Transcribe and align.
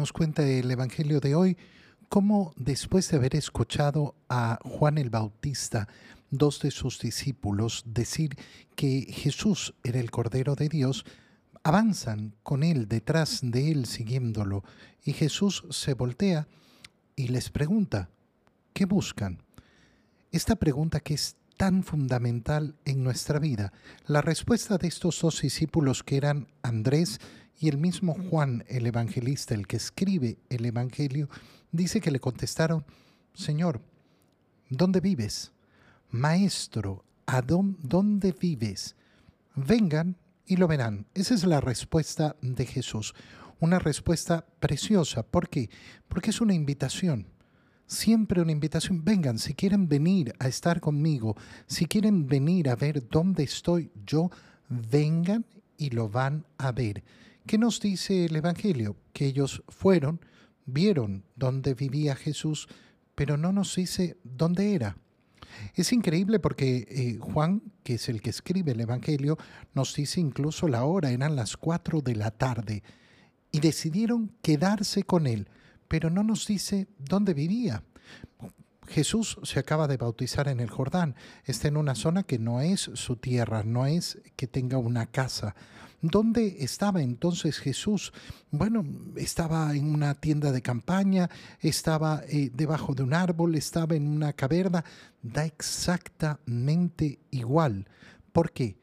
Nos 0.00 0.14
cuenta 0.14 0.48
el 0.48 0.70
Evangelio 0.70 1.20
de 1.20 1.34
hoy 1.34 1.58
cómo 2.08 2.54
después 2.56 3.10
de 3.10 3.18
haber 3.18 3.36
escuchado 3.36 4.14
a 4.30 4.58
Juan 4.64 4.96
el 4.96 5.10
Bautista, 5.10 5.88
dos 6.30 6.58
de 6.60 6.70
sus 6.70 6.98
discípulos, 7.00 7.82
decir 7.84 8.34
que 8.76 9.02
Jesús 9.10 9.74
era 9.84 10.00
el 10.00 10.10
Cordero 10.10 10.54
de 10.54 10.70
Dios, 10.70 11.04
avanzan 11.64 12.34
con 12.42 12.62
él, 12.62 12.88
detrás 12.88 13.40
de 13.42 13.72
él, 13.72 13.84
siguiéndolo, 13.84 14.64
y 15.04 15.12
Jesús 15.12 15.66
se 15.68 15.92
voltea 15.92 16.48
y 17.14 17.28
les 17.28 17.50
pregunta, 17.50 18.08
¿qué 18.72 18.86
buscan? 18.86 19.42
Esta 20.32 20.56
pregunta 20.56 21.00
que 21.00 21.12
es 21.12 21.36
tan 21.60 21.82
fundamental 21.82 22.74
en 22.86 23.04
nuestra 23.04 23.38
vida. 23.38 23.70
La 24.06 24.22
respuesta 24.22 24.78
de 24.78 24.88
estos 24.88 25.20
dos 25.20 25.42
discípulos 25.42 26.02
que 26.02 26.16
eran 26.16 26.46
Andrés 26.62 27.20
y 27.58 27.68
el 27.68 27.76
mismo 27.76 28.14
Juan, 28.14 28.64
el 28.66 28.86
evangelista, 28.86 29.54
el 29.54 29.66
que 29.66 29.76
escribe 29.76 30.38
el 30.48 30.64
Evangelio, 30.64 31.28
dice 31.70 32.00
que 32.00 32.10
le 32.10 32.18
contestaron, 32.18 32.86
Señor, 33.34 33.82
¿dónde 34.70 35.00
vives? 35.00 35.52
Maestro, 36.08 37.04
¿a 37.26 37.42
dónde 37.42 38.32
vives? 38.32 38.96
Vengan 39.54 40.16
y 40.46 40.56
lo 40.56 40.66
verán. 40.66 41.04
Esa 41.12 41.34
es 41.34 41.44
la 41.44 41.60
respuesta 41.60 42.36
de 42.40 42.64
Jesús. 42.64 43.14
Una 43.58 43.78
respuesta 43.78 44.46
preciosa. 44.60 45.24
¿Por 45.24 45.50
qué? 45.50 45.68
Porque 46.08 46.30
es 46.30 46.40
una 46.40 46.54
invitación 46.54 47.26
siempre 47.90 48.40
una 48.40 48.52
invitación. 48.52 49.04
Vengan, 49.04 49.38
si 49.38 49.54
quieren 49.54 49.88
venir 49.88 50.32
a 50.38 50.48
estar 50.48 50.80
conmigo, 50.80 51.36
si 51.66 51.86
quieren 51.86 52.26
venir 52.26 52.68
a 52.68 52.76
ver 52.76 53.08
dónde 53.08 53.42
estoy 53.42 53.90
yo, 54.06 54.30
vengan 54.68 55.44
y 55.76 55.90
lo 55.90 56.08
van 56.08 56.46
a 56.56 56.72
ver. 56.72 57.02
¿Qué 57.46 57.58
nos 57.58 57.80
dice 57.80 58.26
el 58.26 58.36
Evangelio? 58.36 58.96
Que 59.12 59.26
ellos 59.26 59.62
fueron, 59.68 60.20
vieron 60.66 61.24
dónde 61.34 61.74
vivía 61.74 62.14
Jesús, 62.14 62.68
pero 63.14 63.36
no 63.36 63.52
nos 63.52 63.74
dice 63.74 64.16
dónde 64.22 64.74
era. 64.74 64.96
Es 65.74 65.92
increíble 65.92 66.38
porque 66.38 66.86
eh, 66.88 67.18
Juan, 67.20 67.60
que 67.82 67.94
es 67.94 68.08
el 68.08 68.22
que 68.22 68.30
escribe 68.30 68.72
el 68.72 68.80
Evangelio, 68.80 69.36
nos 69.74 69.94
dice 69.94 70.20
incluso 70.20 70.68
la 70.68 70.84
hora, 70.84 71.10
eran 71.10 71.34
las 71.34 71.56
cuatro 71.56 72.00
de 72.00 72.14
la 72.14 72.30
tarde, 72.30 72.84
y 73.50 73.58
decidieron 73.58 74.30
quedarse 74.42 75.02
con 75.02 75.26
él 75.26 75.48
pero 75.90 76.08
no 76.08 76.22
nos 76.22 76.46
dice 76.46 76.86
dónde 76.98 77.34
vivía. 77.34 77.82
Jesús 78.86 79.38
se 79.44 79.60
acaba 79.60 79.86
de 79.86 79.96
bautizar 79.96 80.48
en 80.48 80.58
el 80.58 80.68
Jordán, 80.68 81.14
está 81.44 81.68
en 81.68 81.76
una 81.76 81.94
zona 81.94 82.24
que 82.24 82.38
no 82.38 82.60
es 82.60 82.90
su 82.94 83.16
tierra, 83.16 83.62
no 83.62 83.86
es 83.86 84.18
que 84.36 84.46
tenga 84.46 84.78
una 84.78 85.06
casa. 85.06 85.54
¿Dónde 86.02 86.56
estaba 86.60 87.02
entonces 87.02 87.58
Jesús? 87.58 88.12
Bueno, 88.50 88.84
estaba 89.16 89.74
en 89.76 89.94
una 89.94 90.14
tienda 90.14 90.50
de 90.50 90.62
campaña, 90.62 91.28
estaba 91.60 92.22
eh, 92.26 92.50
debajo 92.54 92.94
de 92.94 93.02
un 93.02 93.12
árbol, 93.12 93.54
estaba 93.54 93.94
en 93.94 94.08
una 94.08 94.32
caverna, 94.32 94.84
da 95.22 95.44
exactamente 95.44 97.20
igual. 97.30 97.86
¿Por 98.32 98.50
qué? 98.50 98.78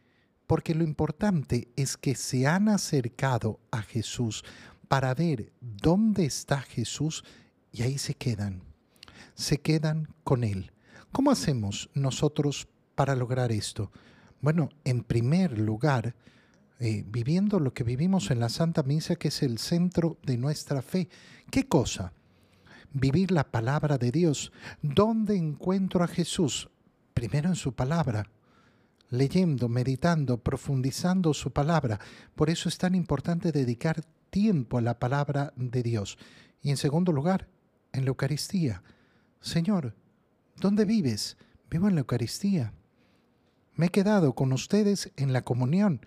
Porque 0.45 0.75
lo 0.75 0.83
importante 0.83 1.69
es 1.75 1.97
que 1.97 2.15
se 2.15 2.47
han 2.47 2.69
acercado 2.69 3.59
a 3.71 3.81
Jesús, 3.81 4.43
para 4.87 5.13
ver 5.13 5.51
dónde 5.59 6.25
está 6.25 6.61
Jesús 6.61 7.23
y 7.71 7.81
ahí 7.81 7.97
se 7.97 8.13
quedan, 8.13 8.63
se 9.37 9.61
quedan 9.61 10.09
con 10.23 10.43
Él. 10.43 10.71
¿Cómo 11.11 11.31
hacemos 11.31 11.89
nosotros 11.93 12.67
para 12.95 13.15
lograr 13.15 13.51
esto? 13.51 13.91
Bueno, 14.41 14.69
en 14.83 15.03
primer 15.03 15.57
lugar, 15.57 16.15
eh, 16.79 17.05
viviendo 17.07 17.59
lo 17.59 17.73
que 17.73 17.83
vivimos 17.83 18.29
en 18.31 18.39
la 18.39 18.49
Santa 18.49 18.83
Misa, 18.83 19.15
que 19.15 19.29
es 19.29 19.41
el 19.43 19.59
centro 19.59 20.17
de 20.23 20.37
nuestra 20.37 20.81
fe. 20.81 21.07
¿Qué 21.49 21.67
cosa? 21.67 22.13
Vivir 22.91 23.31
la 23.31 23.49
palabra 23.49 23.97
de 23.97 24.11
Dios. 24.11 24.51
¿Dónde 24.81 25.37
encuentro 25.37 26.03
a 26.03 26.07
Jesús? 26.07 26.69
Primero 27.13 27.49
en 27.49 27.55
su 27.55 27.73
palabra, 27.73 28.29
leyendo, 29.09 29.69
meditando, 29.69 30.37
profundizando 30.37 31.33
su 31.33 31.51
palabra. 31.51 31.99
Por 32.35 32.49
eso 32.49 32.69
es 32.69 32.77
tan 32.77 32.95
importante 32.95 33.51
dedicar 33.51 34.03
tiempo 34.29 34.77
a 34.77 34.81
la 34.81 34.99
palabra 34.99 35.53
de 35.55 35.83
Dios. 35.83 36.17
Y 36.61 36.69
en 36.71 36.77
segundo 36.77 37.11
lugar, 37.11 37.47
en 37.91 38.05
la 38.05 38.09
Eucaristía. 38.09 38.83
Señor, 39.41 39.95
¿dónde 40.57 40.85
vives? 40.85 41.37
Vivo 41.69 41.87
en 41.87 41.95
la 41.95 42.01
Eucaristía. 42.01 42.73
Me 43.75 43.87
he 43.87 43.89
quedado 43.89 44.33
con 44.33 44.51
ustedes 44.51 45.11
en 45.15 45.33
la 45.33 45.43
comunión 45.43 46.01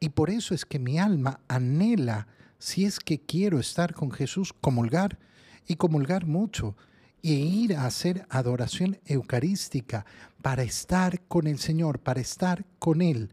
y 0.00 0.10
por 0.10 0.30
eso 0.30 0.54
es 0.54 0.64
que 0.64 0.78
mi 0.78 0.98
alma 0.98 1.40
anhela, 1.48 2.28
si 2.58 2.84
es 2.84 3.00
que 3.00 3.20
quiero 3.20 3.58
estar 3.58 3.94
con 3.94 4.10
Jesús, 4.10 4.52
comulgar 4.52 5.18
y 5.66 5.76
comulgar 5.76 6.26
mucho 6.26 6.76
e 7.22 7.32
ir 7.32 7.74
a 7.74 7.86
hacer 7.86 8.26
adoración 8.28 8.98
eucarística 9.06 10.04
para 10.42 10.62
estar 10.62 11.22
con 11.26 11.46
el 11.46 11.58
Señor, 11.58 12.00
para 12.00 12.20
estar 12.20 12.66
con 12.78 13.00
Él. 13.00 13.32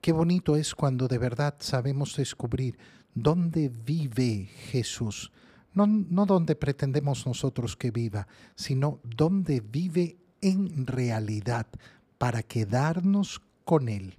Qué 0.00 0.12
bonito 0.12 0.56
es 0.56 0.74
cuando 0.74 1.06
de 1.06 1.18
verdad 1.18 1.56
sabemos 1.58 2.16
descubrir 2.16 2.78
dónde 3.14 3.68
vive 3.68 4.48
Jesús. 4.70 5.32
No, 5.76 5.86
no 5.86 6.26
dónde 6.26 6.56
pretendemos 6.56 7.26
nosotros 7.26 7.76
que 7.76 7.92
viva, 7.92 8.26
sino 8.56 8.98
dónde 9.04 9.60
vive 9.60 10.16
en 10.40 10.86
realidad 10.86 11.66
para 12.18 12.42
quedarnos 12.42 13.42
con 13.64 13.88
Él. 13.88 14.16